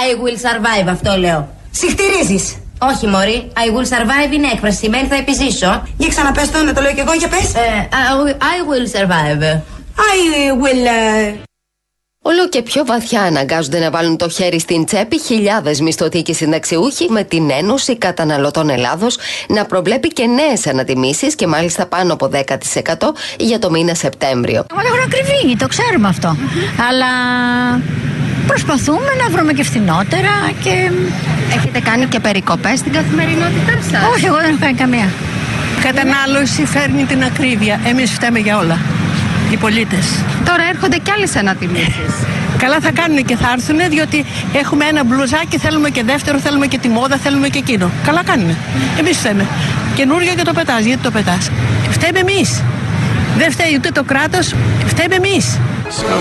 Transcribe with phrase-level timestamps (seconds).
[0.00, 1.48] I will survive, αυτό λέω.
[1.70, 2.56] Συχτηρίζεις.
[2.78, 3.52] Όχι, Μωρή.
[3.54, 4.76] I will survive είναι έκφραση.
[4.78, 5.82] Σημαίνει θα επιζήσω.
[5.96, 7.54] Για ξαναπες το, να το λέω κι εγώ, για πες.
[7.54, 9.42] Ε, I will- I will survive.
[9.96, 10.86] I will...
[11.28, 11.32] ε,
[12.24, 17.06] Όλο και πιο βαθιά αναγκάζονται να βάλουν το χέρι στην τσέπη χιλιάδες μισθωτοί και συνταξιούχοι
[17.10, 19.16] με την Ένωση Καταναλωτών Ελλάδος
[19.48, 22.38] να προβλέπει και νέες ανατιμήσεις και μάλιστα πάνω από 10%
[23.38, 24.64] για το μήνα Σεπτέμβριο.
[24.74, 26.36] Όλα έχουν ακριβή, το ξέρουμε αυτό.
[26.88, 27.06] Αλλά
[28.46, 30.32] προσπαθούμε να βρούμε και φθηνότερα
[30.62, 30.90] και.
[31.56, 35.08] Έχετε κάνει και περικοπές στην καθημερινότητά σας; Όχι, εγώ δεν έχω κάνει καμία.
[35.82, 37.80] Κατανάλωση φέρνει την ακρίβεια.
[37.84, 38.78] Εμείς φταίμε για όλα.
[39.50, 40.06] Οι πολίτες.
[40.44, 42.12] Τώρα έρχονται κι άλλες ανατιμήσεις.
[42.62, 46.78] Καλά θα κάνουν και θα έρθουν διότι έχουμε ένα μπλουζάκι, θέλουμε και δεύτερο, θέλουμε και
[46.78, 47.90] τη μόδα, θέλουμε και εκείνο.
[48.06, 48.56] Καλά κάνουν.
[48.98, 49.46] Εμείς φταίμε.
[49.94, 50.84] Καινούριο και το πετάς.
[50.84, 51.50] Γιατί το πετάς.
[51.90, 52.62] Φταίμε εμείς.
[53.38, 54.54] Δεν φταίει ούτε το κράτος,
[54.86, 55.58] φταίμε εμείς.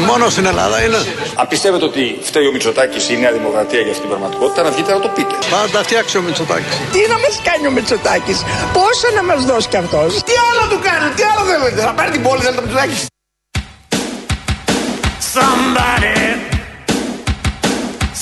[0.06, 0.98] Μόνος στην Ελλάδα είναι.
[1.36, 4.72] Αν πιστεύετε ότι φταίει ο Μητσοτάκης ή η Νέα Δημοκρατία για αυτή την πραγματικότητα, να
[4.72, 5.36] βγείτε να το πείτε.
[5.50, 6.74] Πάντα τα φτιάξει ο Μητσοτάκης.
[6.92, 8.40] Τι να μας κάνει ο Μητσοτάκης,
[8.74, 12.12] πόσο να μας δώσει κι αυτός; Τι άλλο του κάνει, τι άλλο θέλετε, να πάρει
[12.12, 13.06] την πόλη, θέλετε το Μητσοτάκης.
[15.40, 16.20] Somebody,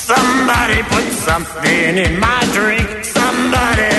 [0.09, 2.87] somebody put something in my drink.
[3.17, 3.98] Somebody.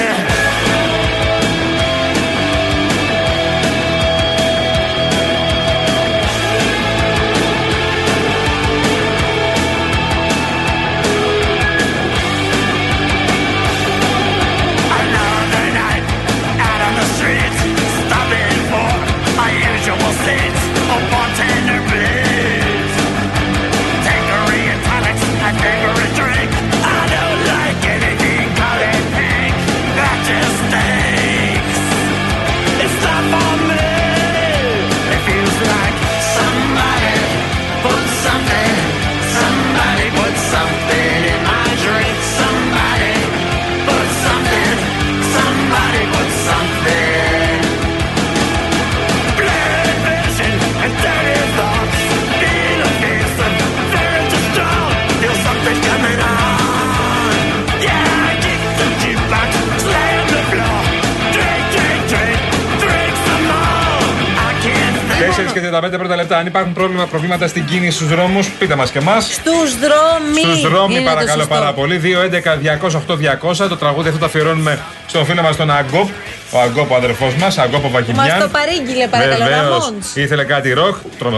[65.80, 66.36] 45 πρώτα λεπτά.
[66.36, 69.20] Αν υπάρχουν πρόβλημα, προβλήματα στην κίνηση στους δρόμους, πείτε μας και εμά.
[69.20, 70.56] Στους δρόμοι.
[70.56, 71.98] Στους δρόμου, παρακαλώ πάρα πολύ.
[71.98, 73.68] 2-11-208-200.
[73.68, 76.08] Το τραγούδι αυτό το αφιερώνουμε στον φίλο μας τον Αγκόπ.
[76.52, 78.26] Ο Αγκόπ, ο αδερφός μας, Αγκόπ ο Βαγγινιάν.
[78.26, 79.94] Μας το παρήγγειλε, παρακαλώ.
[80.14, 80.96] Ήθελε κάτι ροκ,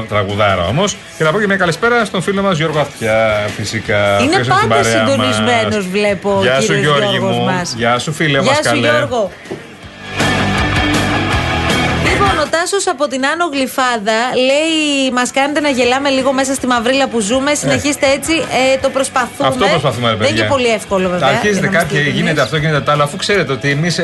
[0.08, 0.96] τραγουδάρα όμως.
[1.18, 4.22] Και να πω και μια καλησπέρα στον φίλο μας Γιώργο Αυτιά, φυσικά.
[4.22, 6.38] Είναι πάντα συντονισμένος, βλέπω.
[6.42, 7.72] Γεια σου, Γιώργος.
[7.76, 8.78] Γεια σου, φίλε μας, καλέ.
[8.78, 9.30] Γιώργο.
[12.32, 16.66] Λοιπόν, ο Τάσο από την Άνω Γλυφάδα λέει: Μας κάνετε να γελάμε λίγο μέσα στη
[16.66, 17.54] μαυρίλα που ζούμε.
[17.54, 18.32] Συνεχίστε έτσι.
[18.74, 19.48] Ε, το προσπαθούμε.
[19.48, 20.34] Αυτό προσπαθούμε, ρε Δεν παιδιά.
[20.34, 21.28] είναι και πολύ εύκολο, βέβαια.
[21.28, 22.20] Αρχίζετε για να είμαστε κάποιοι, ειλικρινείς.
[22.20, 24.00] γίνεται αυτό, γίνεται το άλλο, αφού ξέρετε ότι εμείς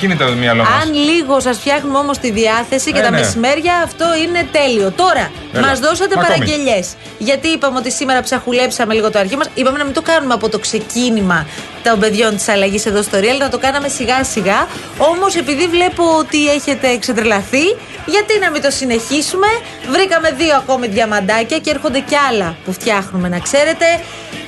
[0.00, 0.82] γίνεται το μυαλό μας.
[0.82, 3.18] Αν λίγο σας φτιάχνουμε όμως τη διάθεση και Ε, τα ναι.
[3.18, 4.90] μεσημέρια, αυτό είναι τέλειο.
[4.90, 5.66] Τώρα, Έλα.
[5.66, 6.38] μας δώσατε Μα ακόμη.
[6.38, 6.80] παραγγελίε.
[7.18, 9.48] Γιατί είπαμε ότι σήμερα ψαχουλέψαμε λίγο το αρχή μας.
[9.54, 11.46] Είπαμε να μην το κάνουμε από το ξεκίνημα
[11.82, 14.66] των παιδιών της αλλαγής εδώ στο Real, να το κάναμε σιγά σιγά.
[14.98, 17.64] Όμως, επειδή βλέπω ότι έχετε εξετρελαθεί,
[18.06, 19.46] γιατί να μην το συνεχίσουμε;
[19.90, 23.86] Βρήκαμε δύο ακόμη διαμαντάκια και έρχονται κι άλλα που φτιάχνουμε, να ξέρετε.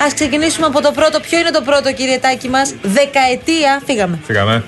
[0.03, 1.20] Α ξεκινήσουμε από το πρώτο.
[1.20, 3.82] Ποιο είναι το πρώτο, κύριε Τάκη μας, Δεκαετία.
[3.87, 4.20] Φύγαμε.
[4.26, 4.64] Φύγαμε.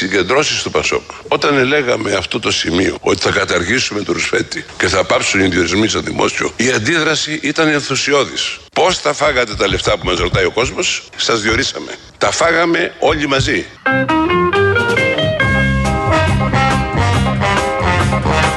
[0.00, 5.04] Συγκεντρώσεις του Πασόκ, όταν λέγαμε αυτό το σημείο ότι θα καταργήσουμε το ρουσφέτη και θα
[5.04, 8.58] πάψουν οι διορισμοί στο δημόσιο, η αντίδραση ήταν ενθουσιώδης.
[8.72, 11.92] Πώς τα φάγατε τα λεφτά που μας ρωτάει ο κόσμος, σας διορίσαμε.
[12.18, 13.66] Τα φάγαμε όλοι μαζί.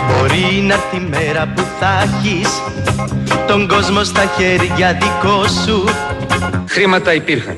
[0.07, 2.49] Μπορεί να έρθει η μέρα που θα έχεις
[3.47, 5.89] τον κόσμο στα χέρια δικό σου
[6.67, 7.57] Χρήματα υπήρχαν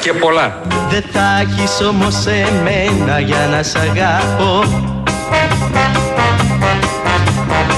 [0.00, 0.60] και πολλά.
[0.90, 4.62] Δεν θα έχεις όμως εμένα για να σ' αγαπώ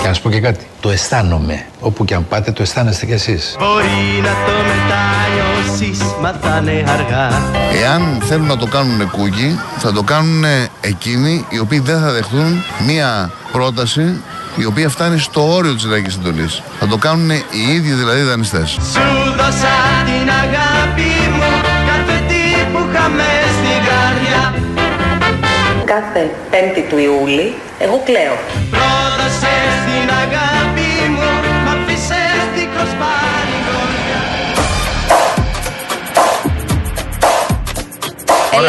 [0.03, 0.67] Και να σου πω και κάτι.
[0.81, 1.67] Το αισθάνομαι.
[1.81, 3.57] Όπου και αν πάτε, το αισθάνεστε κι εσείς.
[3.59, 7.43] Μπορεί να το μετανιώσεις μα θα είναι αργά
[7.83, 10.45] Εάν θέλουν να το κάνουν κούκι, θα το κάνουν
[10.81, 14.23] εκείνοι οι οποίοι δεν θα δεχτούν μία πρόταση
[14.57, 16.63] η οποία φτάνει στο όριο της λαϊκής εντολής.
[16.81, 18.71] Θα το κάνουν οι ίδιοι δηλαδή δανειστές.
[18.71, 19.75] Σου δώσα
[20.05, 20.58] την αγάπη
[26.51, 28.37] 5η του Ιούλη, εγώ κλαίω.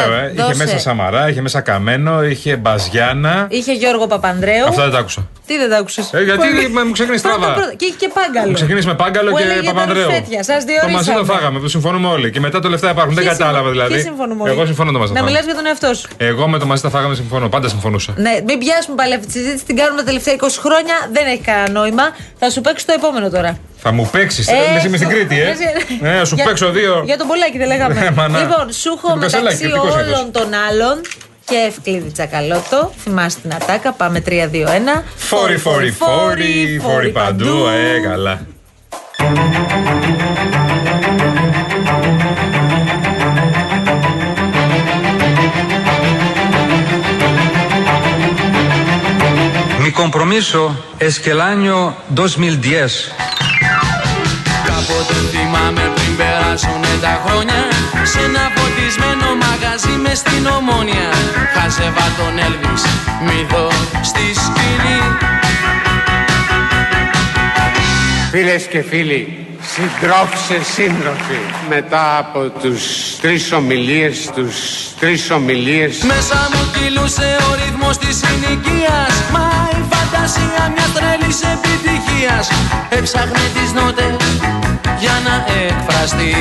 [0.05, 0.33] Ωραίο, ε.
[0.35, 3.47] δώσε Είχε μέσα Σαμαρά, είχε μέσα Καμένο, είχε Μπαζιάνα.
[3.49, 4.65] Είχε Γιώργο Παπανδρέου.
[4.67, 5.27] Αυτά δεν τα άκουσα.
[5.45, 6.47] Τι δεν τα άκουσες; Ε, γιατί
[6.85, 7.55] μου ξεκίνησε τραβά.
[7.77, 8.47] Και είχε και Πάγκαλο.
[8.47, 10.05] Μου ξεκίνησε με Πάγκαλο Που και έλεγε τα Παπανδρέου.
[10.05, 10.43] ρουσφέτια.
[10.43, 11.23] Σας Το μαζί το διορίσαμε.
[11.39, 12.31] φάγαμε, το συμφωνούμε όλοι.
[12.31, 13.13] Και μετά το λεφτά υπάρχουν.
[13.13, 13.93] Δεν Ποιοι κατάλαβα συμφωνούν- δηλαδή.
[13.93, 15.61] ποιοι συμφωνούμε όλοι; Εγώ συμφωνώ το μαζί Να τα μιλάς φάγαμε.
[15.61, 16.07] για τον εαυτό σου.
[16.17, 17.49] Εγώ με το μαζί τα φάγαμε συμφωνώ.
[17.49, 18.13] Πάντα συμφωνούσα.
[18.17, 19.63] Ναι, μην πιάσουμε πάλι αυτή τη συζήτηση.
[19.65, 20.95] Την κάνουμε τα τελευταία 20 χρόνια.
[21.15, 22.03] Δεν έχει κανένα νόημα.
[22.39, 23.51] Θα σου παίξω το επόμενο τώρα.
[23.81, 24.47] Θα μου παίξεις.
[24.47, 25.45] Ε, Λες είμαι στην το- Κρήτη, ε.
[25.45, 25.57] λες-
[26.01, 27.01] Ναι, σου Για- παίξω δύο.
[27.05, 27.93] Για τον Πολάκη δεν λέγαμε.
[27.93, 28.39] Ναι, μα να.
[28.39, 30.29] λοιπόν, σου έχω Το Κασελάκη, μεταξύ κριτικός όλων είδος.
[30.31, 31.01] των άλλων
[31.45, 32.93] και Ευκλήδη Τσακαλώτο.
[33.03, 33.91] Θυμάστε την ατάκα.
[33.93, 35.03] Πάμε 3-2-1.
[35.15, 37.65] Φόρη, φόρη, φόρη, φόρη παντού.
[37.67, 38.41] Ε, καλά.
[49.83, 53.11] Mi compromiso es que el año 2010
[54.79, 57.61] Κάποτε θυμάμαι πριν περάσουν τα χρόνια
[58.03, 61.09] Σε ένα φωτισμένο μαγαζί μες στην ομόνια.
[61.53, 62.83] Χάζευα τον Έλβης,
[63.25, 63.67] μύθο
[64.01, 65.01] στη σκηνή.
[68.31, 72.83] Φίλες και φίλοι, συντρόφισσες σύντροφοι, μετά από τους
[73.21, 74.55] τρεις ομιλίες, τους
[74.99, 75.97] τρεις ομιλίες...
[76.03, 79.13] Μέσα μου κυλούσε ο ρυθμός της συνοικίας.
[79.33, 82.47] Μα η φαντασία μιας τρέλης επιτυχίας.
[82.89, 84.18] Έψαχνε τις νότες
[84.99, 86.33] για να εκφραστεί.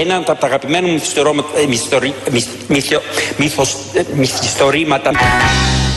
[0.00, 3.02] Ένα από τα αγαπημένα μου μυθιστορώ- ε, μυθιστορι- μυθ- μυθιο-
[3.36, 5.10] μύθος- ε, μυθιστορήματα.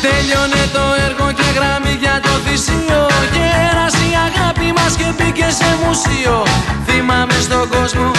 [0.02, 3.02] Τέλειωνε το έργο και γράμμι για το θυσίο.
[3.36, 6.44] Γέρασε η αγάπη μας και μπήκε σε μουσείο.
[6.88, 8.12] Θυμάμαι στον κόσμο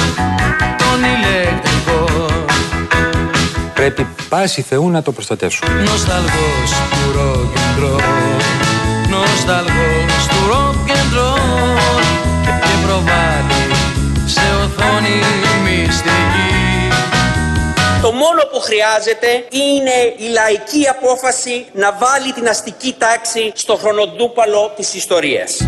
[0.82, 2.00] τον ηλεκτρικό.
[3.74, 5.70] Πρέπει πάση Θεού να το προστατεύσουμε.
[5.90, 8.02] Νοσταλγός του rock and roll
[9.10, 10.15] Νοσταλγός
[14.66, 15.20] οθόνη
[15.64, 16.54] μυστική
[18.02, 24.72] Το μόνο που χρειάζεται είναι η λαϊκή απόφαση να βάλει την αστική τάξη στο χρονοτούπαλο
[24.76, 25.64] της ιστορίας.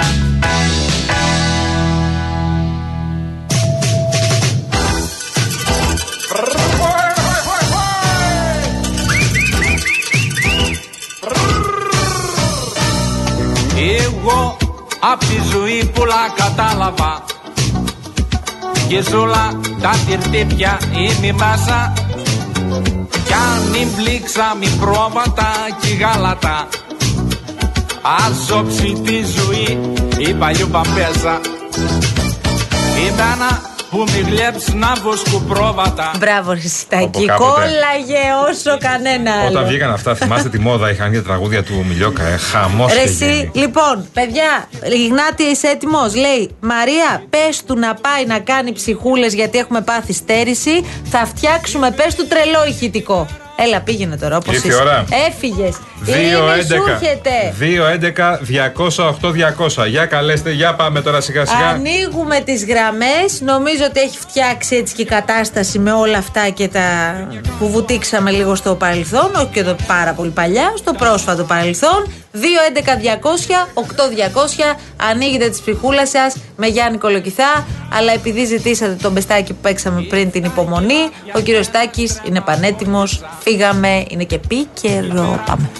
[14.00, 14.56] Εγώ
[15.00, 17.24] απ' τη ζωή πολλά κατάλαβα
[18.88, 21.92] Και σ' όλα τα τυρτύπια είμαι μέσα
[23.24, 25.50] Κι αν μην πλήξα μη πρόβατα
[25.80, 26.68] και γάλατα.
[28.02, 29.78] Ας όψει τη ζωή
[30.18, 31.40] η παλιού παπέζα.
[33.06, 37.04] Ημένα που μη γλέψει να βοσκού πρόβατα Μπράβο, ρε Σιτάκη.
[37.04, 37.50] Από κάποτε.
[37.50, 39.48] Κόλλαγε όσο κανένα άλλο.
[39.48, 42.22] Όταν βγήκαν αυτά, θυμάστε τη μόδα, είχαν και τραγούδια του Μιλιόκα.
[42.26, 43.50] Ε, Χαμός Ρε και εσύ, γίνει.
[43.54, 49.58] λοιπόν, παιδιά, Ιγνάτη, είσαι έτοιμος; Λέει, Μαρία, πες του να πάει να κάνει ψυχούλες γιατί
[49.58, 50.84] έχουμε πάθει στέρηση.
[51.04, 53.26] Θα φτιάξουμε, πες του τρελό ηχητικό.
[53.60, 55.04] Έλα, πήγαινε τώρα, όπως Ήρθε η ώρα.
[55.28, 55.76] Έφυγες.
[56.04, 56.64] 2-11.
[56.64, 57.30] σου έρχεται.
[59.80, 59.86] 2-11-200-8-200.
[59.88, 61.66] Για καλέστε, για πάμε τώρα σιγά σιγά.
[61.66, 66.68] Ανοίγουμε τις γραμμές Νομίζω ότι έχει φτιάξει έτσι και η κατάσταση με όλα αυτά και
[66.68, 66.80] τα
[67.58, 72.12] που βουτήξαμε λίγο στο παρελθόν, όχι και το πάρα πολύ παλιά, στο πρόσφατο παρελθόν.
[72.34, 74.76] 2-11-200-8-200.
[75.10, 77.66] Ανοίγετε τις ψυχούλες σας με Γιάννη Κολοκυθά.
[77.92, 83.22] Αλλά επειδή ζητήσατε τον μπεστάκι που παίξαμε πριν την υπομονή, ο κύριος Τάκης είναι πανέτοιμος.
[83.48, 85.42] Φύγαμε, είναι και πίκαιρο.
[85.46, 85.70] Πάμε.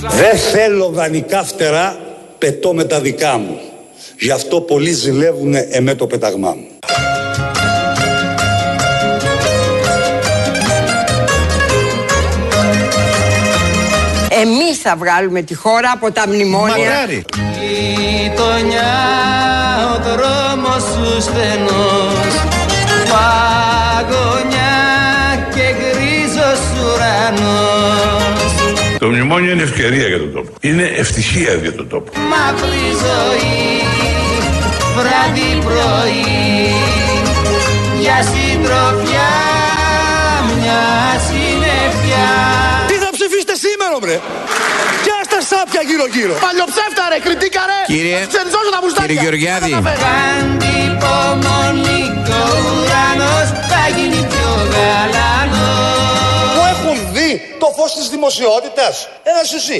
[0.00, 1.96] Δεν θέλω δανεικά φτερά,
[2.38, 3.58] πετώ με τα δικά μου.
[4.18, 6.66] Γι' αυτό πολλοί ζηλεύουν εμέ το πεταγμά μου.
[14.42, 17.06] Εμείς θα βγάλουμε τη χώρα από τα μνημόνια.
[18.18, 18.94] Γειτονιά
[19.94, 22.44] ο δρόμος σου στενός
[23.08, 24.55] Παγωνιά και γκρίζος
[27.34, 28.52] ουρανός
[28.98, 30.50] Το μνημόνιο είναι ευκαιρία για τον τόπο.
[30.60, 32.08] Είναι ευτυχία για τον τόπο.
[32.30, 33.64] Μαύρη ζωή
[34.96, 36.24] βράδυ πρωί
[38.02, 39.30] Για συντροφιά
[40.58, 40.82] μια
[41.26, 42.28] συννεφιά
[42.90, 44.16] Τι θα ψηφίσετε σήμερα, μπρε!
[45.04, 46.34] Κι άστα σάπια γύρω-γύρω.
[46.46, 47.80] Παλιοψεύτα, ρε, κριτήκα, ρε!
[47.94, 49.06] Κύριε- Ξενιζώσω τα μουστάκια.
[49.08, 49.70] κύριε Γεωργιάδη.
[50.04, 55.95] Κάντι υπομονή και ο ουρανός θα γίνει πιο γαλανός
[57.98, 58.94] της δημοσιότητας.
[59.30, 59.78] Ένα σουσί.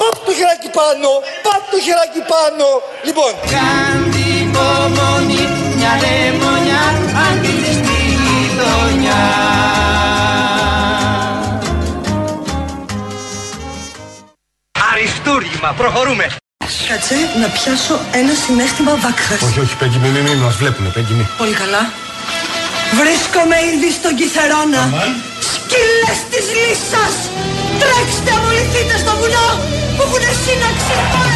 [0.00, 1.08] Πάπ το χεράκι πάνω,
[1.46, 2.66] πάπ το χεράκι πάνω.
[3.08, 5.44] Λοιπόν, Κάντι υπομονή
[5.76, 6.84] μια λεμονιά
[7.26, 9.22] αντίλη στη γειτονιά
[14.92, 16.26] Αριστούργημα, προχωρούμε.
[16.88, 19.40] Κάτσε να πιάσω ένα συνέστημα βάκχας.
[19.42, 21.26] Όχι, όχι, Πέγγι, μην, μην, μην μας βλέπουνε, Πέγγι, μην.
[21.38, 21.82] Πολύ καλά.
[23.00, 24.82] Βρίσκομαι ήδη στον Κιθερώνα.
[25.72, 27.16] Σκύλες της λύσας.
[27.80, 29.48] Τρέξτε, αμολυθείτε στο βουνό
[29.94, 30.92] που έχουν σύναξη.
[31.00, 31.28] Λοιπόν,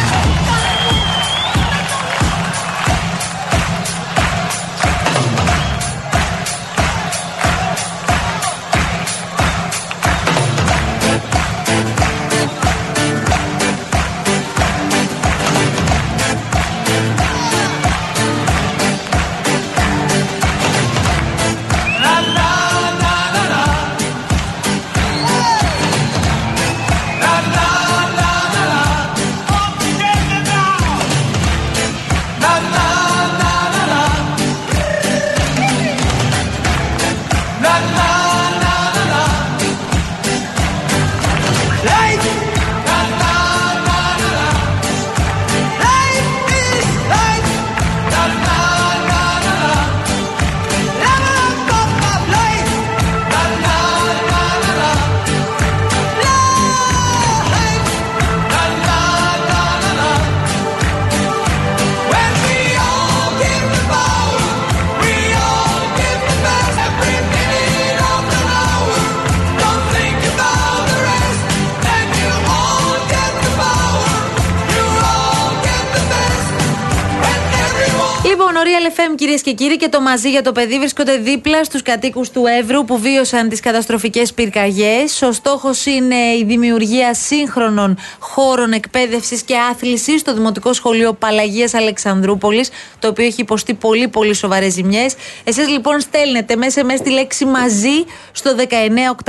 [78.77, 82.29] Real FM κυρίες και κύριοι και το μαζί για το παιδί βρίσκονται δίπλα στους κατοίκους
[82.29, 85.21] του Εύρου που βίωσαν τις καταστροφικές πυρκαγιές.
[85.21, 92.69] Ο στόχος είναι η δημιουργία σύγχρονων χώρων εκπαίδευσης και άθλησης στο Δημοτικό Σχολείο Παλαγίας Αλεξανδρούπολης,
[92.99, 95.15] το οποίο έχει υποστεί πολύ πολύ σοβαρές ζημιές.
[95.43, 98.55] Εσείς λοιπόν στέλνετε μέσα μέσα τη λέξη μαζί στο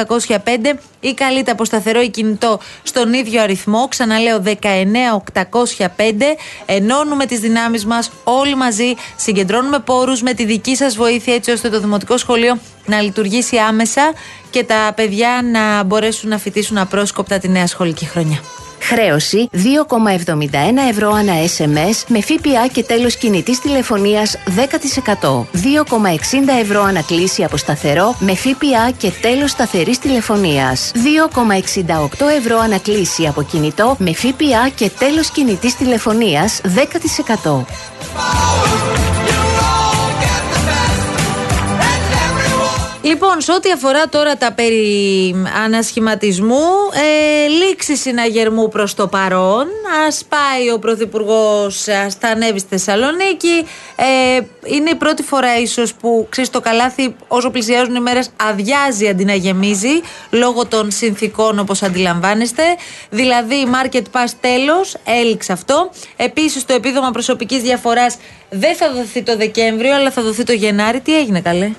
[0.06, 3.88] 19805 ή καλείτε από σταθερό ή κινητό στον ίδιο αριθμό.
[3.88, 4.56] Ξαναλέω 19805.
[6.66, 8.94] Ενώνουμε τις δυνάμεις μας όλοι μαζί.
[9.38, 14.12] Συγκεντρώνουμε πόρους με τη δική σας βοήθεια έτσι ώστε το Δημοτικό Σχολείο να λειτουργήσει άμεσα
[14.50, 18.40] και τα παιδιά να μπορέσουν να φοιτήσουν απρόσκοπτα τη νέα σχολική χρονιά.
[18.80, 19.58] Χρέωση 2,71
[20.90, 25.46] ευρώ ανά SMS με ΦΠΑ και τέλος κινητής τηλεφωνίας 10%.
[25.52, 30.92] 2,60 ευρώ ανακλήση από σταθερό με ΦΠΑ και τέλος σταθερής τηλεφωνίας.
[30.94, 37.66] 2,68 ευρώ ανακλήση από κινητό με ΦΠΑ και τέλος κινητής τηλεφωνίας 10%.
[43.08, 45.34] Λοιπόν, σε ό,τι αφορά τώρα τα περί
[45.64, 49.66] ανασχηματισμού, ε, λήξη συναγερμού προς το παρόν.
[50.06, 53.66] Ας πάει ο Πρωθυπουργός, ας θα ανέβει στη Θεσσαλονίκη.
[53.96, 59.08] Ε, είναι η πρώτη φορά ίσως που, ξέρεις, το καλάθι όσο πλησιάζουν οι μέρες αδειάζει
[59.08, 60.00] αντί να γεμίζει,
[60.30, 62.62] λόγω των συνθήκων όπως αντιλαμβάνεστε.
[63.10, 65.90] Δηλαδή, market pass τέλος, έληξε αυτό.
[66.16, 68.16] Επίσης, το επίδομα προσωπικής διαφοράς
[68.50, 71.00] δεν θα δοθεί το Δεκέμβριο, αλλά θα δοθεί το Γενάρη.
[71.00, 71.70] Τι έγινε καλέ;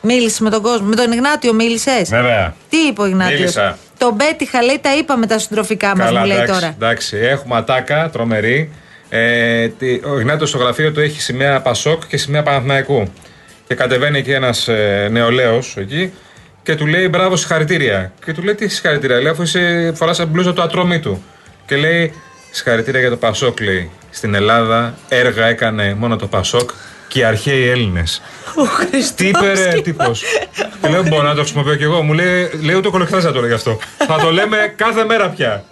[0.00, 0.86] Μίλησες με τον κόσμο.
[0.86, 2.08] Με τον Ιγνάτιο μίλησες.
[2.08, 2.54] Βέβαια.
[2.68, 3.78] Τι είπε ο Ιγνάτιος; Μίλησα.
[3.98, 6.66] Τον Μπέτυχα λέει τα είπαμε τα συντροφικά μας, μου λέει εντάξει, τώρα.
[6.66, 7.16] εντάξει.
[7.16, 8.70] Έχουμε ατάκα, τρομερή.
[9.08, 13.12] Ε, τι- ο Γνάτο στο γραφείο του έχει σημαία Πασόκ και σημαία Παναθηναϊκού.
[13.66, 16.12] Και κατεβαίνει εκεί ένας ε, νεολαίος εκεί
[16.62, 18.12] και του λέει μπράβο, συγχαρητήρια.
[18.24, 21.22] Και του λέει τι συγχαρητήρια, λέει αφού είσαι φοράς μπλούζα του ατρώμη του.
[21.66, 22.12] Και λέει
[22.50, 23.90] συγχαρητήρια για το Πασόκ, λέει.
[24.10, 26.70] Στην Ελλάδα έργα έκανε μόνο το Πασόκ
[27.08, 28.22] και οι αρχαίοι Έλληνες.
[29.14, 30.22] Τι είπε ρε τύπος.
[30.82, 32.02] Και λέω μπορώ να το χρησιμοποιώ κι εγώ.
[32.02, 33.78] Μου λέει, λέει ούτε ο κολεκτράζ να το λέει αυτό.
[33.98, 35.64] Θα το λέμε κάθε μέρα πια.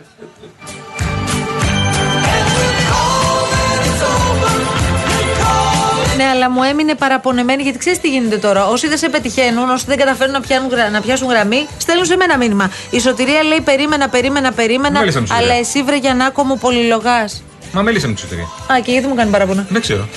[6.17, 8.67] Ναι, αλλά μου έμεινε παραπονεμένη γιατί ξέρεις τι γίνεται τώρα.
[8.67, 12.17] Όσοι δεν σε πετυχαίνουν, όσοι δεν καταφέρουν να, πιάνουν, γρα- να πιάσουν γραμμή, στέλνουν σε
[12.17, 12.71] μένα μήνυμα.
[12.91, 14.99] Η σωτηρία λέει περίμενα, περίμενα, περίμενα.
[15.01, 15.61] Μίλησα με τη Αλλά Σωτηρία.
[15.61, 17.43] εσύ βρε Γιαννάκο μου πολυλογάς.
[17.73, 18.45] Μα μίλησε με τη σωτηρία.
[18.73, 19.67] Α, και γιατί μου κάνει παράπονα.
[19.71, 20.09] Δεν ξέρω.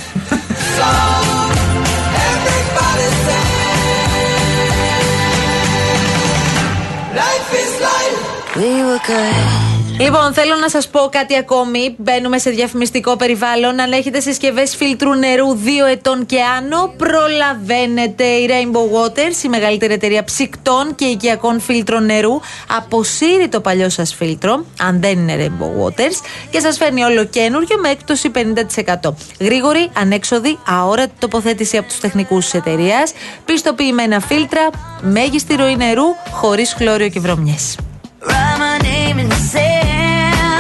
[9.99, 11.95] Λοιπόν, θέλω να σας πω κάτι ακόμη.
[11.97, 13.79] Μπαίνουμε σε διαφημιστικό περιβάλλον.
[13.79, 18.23] Αν έχετε συσκευές φίλτρου νερού 2 ετών και άνω, προλαβαίνετε.
[18.23, 22.39] Η Rainbow Waters, η μεγαλύτερη εταιρεία ψυκτών και οικιακών φίλτρων νερού,
[22.77, 26.15] αποσύρει το παλιό σας φίλτρο, αν δεν είναι Rainbow Waters,
[26.49, 29.15] και σας φέρνει όλο καινούριο με έκπτωση 50%.
[29.39, 33.13] Γρήγορη, ανέξοδη, αόρατη τοποθέτηση από τους τεχνικούς της εταιρείας,
[33.45, 34.69] πιστοποιημένα φίλτρα,
[35.01, 37.75] μέγιστη ροή νερού, χωρίς χλώριο και βρωμιές.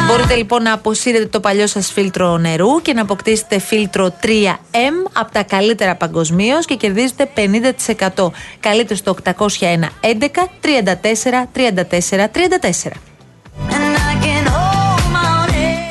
[0.09, 5.31] Μπορείτε λοιπόν να αποσύρετε το παλιό σας φίλτρο νερού και να αποκτήσετε φίλτρο 3M από
[5.31, 7.29] τα καλύτερα παγκοσμίως και κερδίζετε
[8.15, 8.27] 50%.
[8.59, 9.87] Καλείτε στο 801 11 34
[11.55, 12.91] 34 34.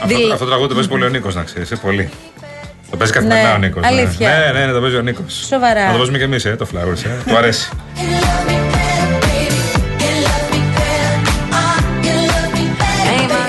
[0.02, 1.72] Αυτό, αυτό το τραγούδι το παίζει πολύ ο Νίκος, να ξέρεις.
[1.78, 2.08] Πολύ.
[2.90, 3.82] Το παίζει καθημερινά Ναι, ο Νίκος.
[3.84, 4.28] αλήθεια.
[4.52, 5.46] Ναι, ναι, ναι, το παίζει ο Νίκος.
[5.48, 5.84] Σοβαρά.
[5.84, 7.04] Να το παίζουμε κι εμείς, ε, το Flowers.
[7.04, 7.30] Ε.
[7.30, 7.70] Του αρέσει.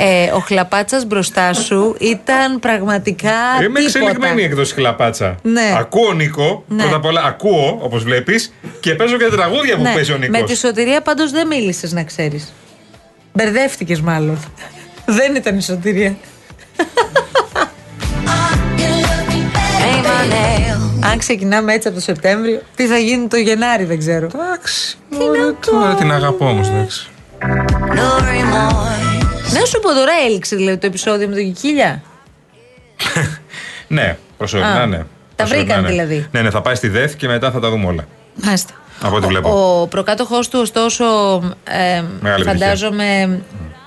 [0.02, 3.32] Ε, ο χλαπάτσας μπροστά σου ήταν πραγματικά.
[3.64, 4.00] Είμαι τίποτα.
[4.00, 5.36] εξελιγμένη έκδοση χλαπάτσα.
[5.42, 5.76] Ναι.
[5.78, 6.82] Ακούω Νίκο, Ναι.
[6.82, 10.18] πρώτα απ' όλα ακούω, όπως βλέπεις, και παίζω και τα τραγούδια που Ναι, παίζει ο
[10.18, 10.40] Νίκος.
[10.40, 12.54] Με τη σωτηρία πάντως δεν μίλησες, να ξέρεις.
[13.34, 14.40] Μπερδεύτηκες μάλλον.
[15.18, 16.16] δεν ήταν η σωτηρία.
[21.12, 24.28] Αν ξεκινάμε έτσι από το Σεπτέμβριο, τι θα γίνει το Γενάρη, δεν ξέρω.
[24.36, 24.98] Εντάξει.
[25.72, 27.08] Τώρα την αγαπώ όμως, εντάξει.
[29.54, 32.02] Να σου πω τώρα, έληξε δηλαδή το επεισόδιο με τον Κικίλια.
[33.88, 34.98] Ναι, προσωρινά Α, ναι.
[34.98, 35.90] τα Προσωρινά, βρήκαν ναι.
[35.90, 36.28] δηλαδή.
[36.32, 38.08] Ναι, ναι, θα πάει στη ΔΕΘ και μετά θα τα δούμε όλα.
[38.44, 38.74] Μάλιστα.
[39.02, 39.80] Από ό,τι βλέπω.
[39.82, 41.06] Ο προκάτοχός του, ωστόσο,
[41.64, 43.40] ε, Μεγάλη φαντάζομαι.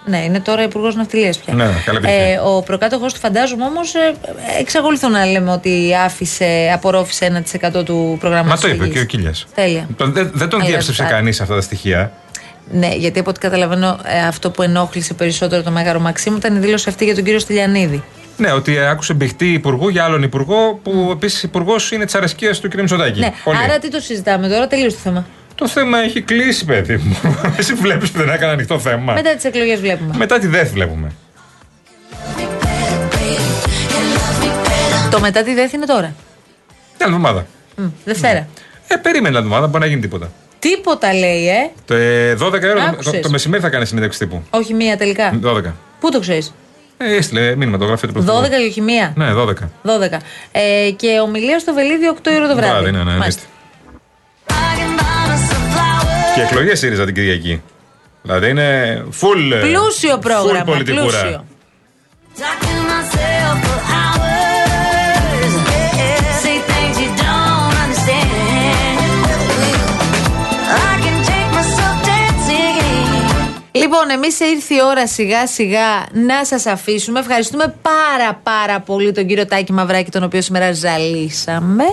[0.07, 1.55] Ναι, είναι τώρα υπουργός ναυτιλίας πια.
[1.55, 2.33] Ναι, καλή επιτυχία.
[2.33, 4.15] Ε, ο προκάτοχός του, φαντάζομαι όμως, ε,
[4.61, 8.63] εξακολουθώ να λέμε ότι άφησε, απορρόφησε 1% του προγράμματος.
[8.63, 9.47] Μα το είπε και ο Κίλιας.
[9.55, 9.87] Τέλεια.
[9.97, 11.15] Δεν, δεν τον Αλλά διέψευσε αυτά.
[11.15, 12.13] κανείς αυτά τα στοιχεία.
[12.71, 16.59] Ναι, γιατί από ό,τι καταλαβαίνω, ε, αυτό που ενόχλησε περισσότερο το Μέγαρο Μαξίμου ήταν η
[16.59, 18.03] δήλωση αυτή για τον κύριο Στυλιανίδη.
[18.37, 22.61] Ναι, ότι ε, άκουσε μπηχτή υπουργού για άλλον υπουργό που επίσης υπουργός είναι της αρεσκίας
[22.61, 22.75] του κ.
[22.75, 23.21] Μητσοτάκη.
[23.21, 23.59] Ναι, Πολύ.
[23.59, 25.27] άρα τι το συζητάμε τώρα, τελείωσε το θέμα.
[25.55, 27.17] Το θέμα έχει κλείσει, παιδί μου.
[27.59, 29.13] Εσύ βλέπεις που δεν έκανε ανοιχτό θέμα.
[29.13, 30.17] Μετά τις εκλογές βλέπουμε.
[30.17, 31.13] Μετά τη ΔΕΘ βλέπουμε.
[35.11, 36.15] Το μετά τη ΔΕΘ είναι τώρα.
[36.97, 37.47] Την άλλη εβδομάδα.
[37.77, 38.47] Μ, Δευτέρα.
[38.89, 40.31] Ε, περίμενε την άλλη εβδομάδα, μπορεί να γίνει τίποτα.
[40.63, 41.71] Τίποτα λέει, ε.
[41.85, 43.13] Το ε, 12 ώρα το, Άκουσες.
[43.13, 44.43] το, το μεσημέρι θα κάνει συνέντευξη τύπου.
[44.51, 45.39] Όχι μία τελικά.
[45.45, 45.63] 12.
[46.01, 46.55] Πού το ξέρεις;
[46.97, 48.49] Ε, έστειλε μήνυμα, το γράφει το 12 πρωθυπουργό.
[48.49, 49.13] και όχι μία.
[49.17, 49.47] Ναι, 12.
[49.49, 50.17] 12.
[50.53, 52.71] Ε, και ομιλία στο Βελίδι 8 ώρα το βράδυ.
[52.73, 53.43] Βράδυ, ναι, ναι, Μάλιστα.
[54.47, 56.35] εννοείται.
[56.35, 57.63] Και εκλογές ΣΥΡΙΖΑ την Κυριακή.
[58.23, 59.53] Δηλαδή είναι full.
[59.53, 60.63] ε, Πλούσιο πρόγραμμα.
[60.63, 61.21] Full πολιτικούρα.
[61.21, 61.45] πλούσιο.
[73.75, 77.19] Λοιπόν, εμείς ήρθε η ώρα σιγά σιγά να σας αφήσουμε.
[77.19, 81.85] Ευχαριστούμε πάρα πάρα πολύ τον κύριο Τάκη Μαυράκη, τον οποίο σήμερα ζαλίσαμε.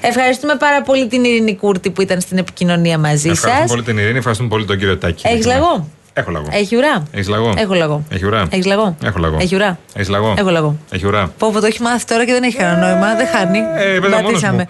[0.00, 3.70] Ευχαριστούμε πάρα πολύ την Ειρήνη Κούρτη που ήταν στην επικοινωνία μαζί Ευχαριστούμε σας.
[3.70, 5.26] πολύ την Ειρήνη, ευχαριστούμε πολύ τον κύριο Τάκη.
[5.26, 6.46] Έχεις λαγό; Έχω λαγό.
[6.50, 8.02] Έχει ουρά; Έχεις λαγό; Έχω λαγό.
[8.10, 8.46] Έχει ουρά.
[8.50, 9.36] Έχεις λαγό; Έχω λαγό.
[9.40, 10.76] Έχει ουρά; Έχεις λαγό; Έχω λαγό.
[10.90, 11.32] Έχει ουρά.
[11.38, 13.14] Πω, πω, το έχει μάθει τώρα και δεν έχει κανένα νόημα.
[13.14, 13.58] Δεν χάνει.
[13.76, 14.66] Ε, έπαιζα μόνος μου.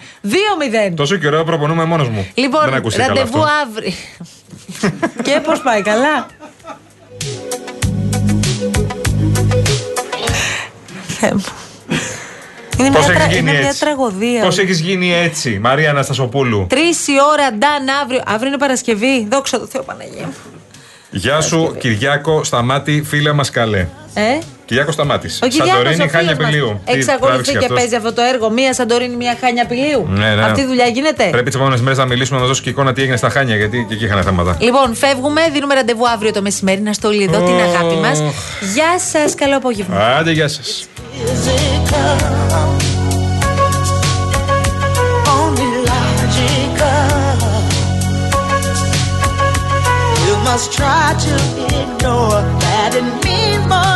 [0.91, 0.93] 2-0.
[0.95, 2.27] Τόσο καιρό προπονούμε μόνος μου.
[2.35, 3.53] Λοιπόν, Δεν ακούστηκε καλά ραντεβού αυτό.
[3.63, 3.93] αύριο.
[5.27, 6.27] και πώς πάει, καλά;
[11.07, 11.45] Θεέ μου.
[12.79, 13.27] Είναι Πώς μια, έχεις τρα...
[13.27, 14.43] γίνει είναι μια έτσι; τραγωδία.
[14.43, 18.23] Πώς έχεις γίνει έτσι, Μαρία Αναστασοπούλου; Τρεις η ώρα, Νταν, αύριο.
[18.27, 19.27] Αύριο είναι Παρασκευή.
[19.31, 20.35] Δόξα τω Θεώ Παναγία μου.
[21.11, 23.87] Γεια σου, Κυριάκο Σταμάτη, φίλε μας καλέ.
[24.15, 25.41] Ε; Κυριάκος Σταμάτης.
[25.43, 26.81] Ο Κυριάκος Σαντορίνη, ο Χάνια φίλος μας Πηλίου.
[26.85, 27.79] Τι Εξακολουθεί τράβηξε και κι αυτός.
[27.79, 28.51] παίζει αυτό το έργο.
[28.51, 30.07] Μία Σαντορίνη, μία Χάνια Πηλίου.
[30.09, 30.43] Ναι, ναι.
[30.43, 33.01] Αυτή η δουλειά γίνεται; Πρέπει τις επόμενες μέρες να μιλήσουμε να δώσω και εικόνα τι
[33.01, 34.57] έγινε στα Χάνια, γιατί και εκεί είχαν θέματα.
[34.61, 35.41] Λοιπόν, φεύγουμε.
[35.53, 36.81] Δίνουμε ραντεβού αύριο το μεσημέρι.
[36.81, 38.23] Να στο όλοι εδώ την αγάπη μας.
[38.75, 39.35] Γεια σας.
[39.35, 39.97] Καλό απόγευμα.
[40.19, 40.89] Άντε, γεια σας.
[45.39, 47.39] only logical.
[50.27, 51.35] You must try to
[51.83, 53.96] ignore that it means more